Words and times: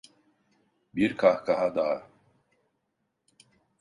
Bir 0.95 1.17
kahkaha 1.17 1.75
daha… 1.75 2.07